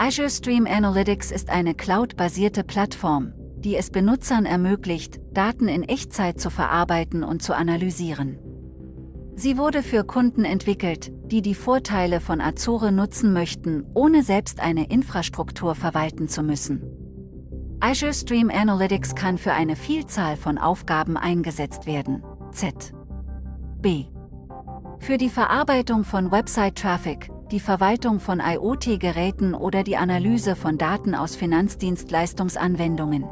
[0.00, 6.50] Azure Stream Analytics ist eine cloud-basierte Plattform, die es Benutzern ermöglicht, Daten in Echtzeit zu
[6.50, 8.38] verarbeiten und zu analysieren.
[9.34, 14.88] Sie wurde für Kunden entwickelt, die die Vorteile von Azure nutzen möchten, ohne selbst eine
[14.88, 16.80] Infrastruktur verwalten zu müssen.
[17.80, 22.22] Azure Stream Analytics kann für eine Vielzahl von Aufgaben eingesetzt werden.
[22.52, 22.94] Z.
[23.80, 24.04] B.
[25.00, 31.36] Für die Verarbeitung von Website-Traffic, die Verwaltung von IoT-Geräten oder die Analyse von Daten aus
[31.36, 33.24] Finanzdienstleistungsanwendungen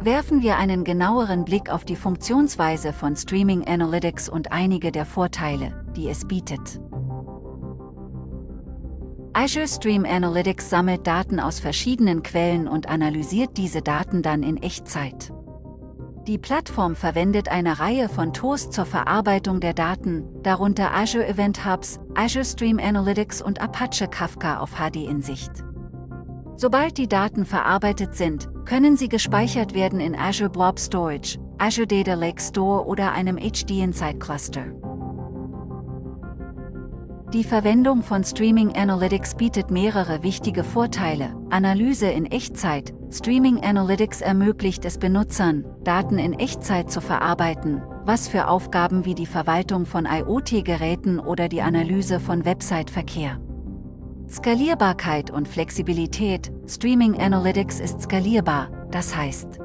[0.00, 5.84] werfen wir einen genaueren Blick auf die Funktionsweise von Streaming Analytics und einige der Vorteile,
[5.96, 6.80] die es bietet.
[9.32, 15.32] Azure Stream Analytics sammelt Daten aus verschiedenen Quellen und analysiert diese Daten dann in Echtzeit.
[16.26, 22.00] Die Plattform verwendet eine Reihe von Tools zur Verarbeitung der Daten, darunter Azure Event Hubs,
[22.16, 25.52] Azure Stream Analytics und Apache Kafka auf HD-Insicht.
[26.56, 32.14] Sobald die Daten verarbeitet sind, können sie gespeichert werden in Azure Blob Storage, Azure Data
[32.14, 34.64] Lake Store oder einem HD Insight Cluster.
[37.32, 41.36] Die Verwendung von Streaming Analytics bietet mehrere wichtige Vorteile.
[41.50, 42.95] Analyse in Echtzeit.
[43.16, 49.24] Streaming Analytics ermöglicht es Benutzern, Daten in Echtzeit zu verarbeiten, was für Aufgaben wie die
[49.24, 53.40] Verwaltung von IoT-Geräten oder die Analyse von Website-Verkehr
[54.28, 56.52] Skalierbarkeit und Flexibilität.
[56.66, 59.60] Streaming Analytics ist skalierbar, das heißt,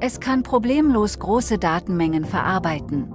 [0.00, 3.12] es kann problemlos große Datenmengen verarbeiten.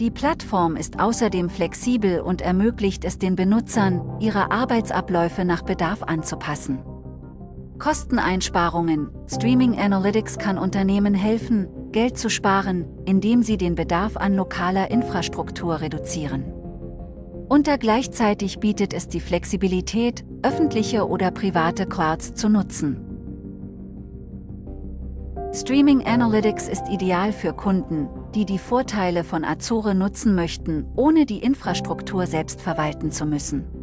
[0.00, 6.80] Die Plattform ist außerdem flexibel und ermöglicht es den Benutzern, ihre Arbeitsabläufe nach Bedarf anzupassen.
[7.78, 9.08] Kosteneinsparungen.
[9.28, 15.80] Streaming Analytics kann Unternehmen helfen, Geld zu sparen, indem sie den Bedarf an lokaler Infrastruktur
[15.80, 16.44] reduzieren.
[17.48, 23.04] Und gleichzeitig bietet es die Flexibilität, öffentliche oder private Clouds zu nutzen.
[25.54, 31.38] Streaming Analytics ist ideal für Kunden, die die Vorteile von Azure nutzen möchten, ohne die
[31.38, 33.77] Infrastruktur selbst verwalten zu müssen.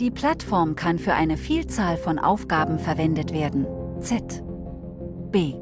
[0.00, 3.66] Die Plattform kann für eine Vielzahl von Aufgaben verwendet werden.
[4.00, 4.42] Z.
[5.30, 5.54] B.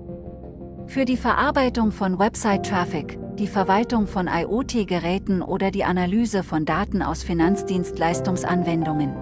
[0.87, 7.23] Für die Verarbeitung von Website-Traffic, die Verwaltung von IoT-Geräten oder die Analyse von Daten aus
[7.23, 9.15] Finanzdienstleistungsanwendungen.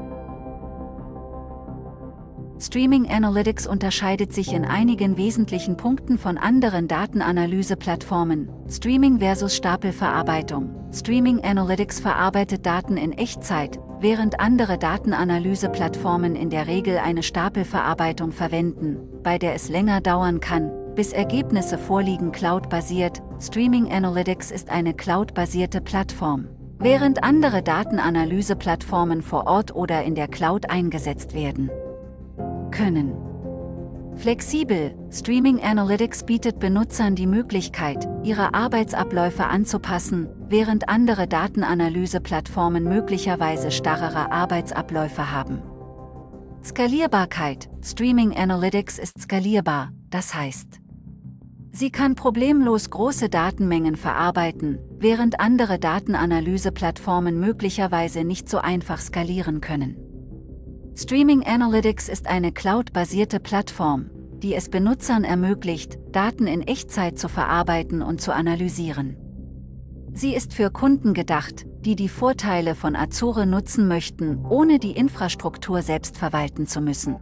[2.61, 8.51] Streaming Analytics unterscheidet sich in einigen wesentlichen Punkten von anderen Datenanalyse-Plattformen.
[8.69, 10.75] Streaming versus Stapelverarbeitung.
[10.93, 18.99] Streaming Analytics verarbeitet Daten in Echtzeit, während andere Datenanalyse-Plattformen in der Regel eine Stapelverarbeitung verwenden,
[19.23, 25.81] bei der es länger dauern kann, bis Ergebnisse vorliegen cloud-basiert, Streaming Analytics ist eine cloud-basierte
[25.81, 26.49] Plattform,
[26.79, 31.71] während andere Datenanalyse-Plattformen vor Ort oder in der Cloud eingesetzt werden
[32.71, 33.28] können.
[34.19, 44.33] Flexibel, Streaming Analytics bietet Benutzern die Möglichkeit, ihre Arbeitsabläufe anzupassen, während andere Datenanalyse-Plattformen möglicherweise starrere
[44.33, 45.63] Arbeitsabläufe haben.
[46.65, 50.81] Skalierbarkeit, Streaming Analytics ist skalierbar, das heißt,
[51.71, 60.08] Sie kann problemlos große Datenmengen verarbeiten, während andere Datenanalyse-Plattformen möglicherweise nicht so einfach skalieren können.
[61.01, 64.11] Streaming Analytics ist eine cloud-basierte Plattform,
[64.43, 69.17] die es Benutzern ermöglicht, Daten in Echtzeit zu verarbeiten und zu analysieren.
[70.13, 75.83] Sie ist für Kunden gedacht, die die Vorteile von Azure nutzen möchten, ohne die Infrastruktur
[75.83, 77.15] selbst verwalten zu müssen.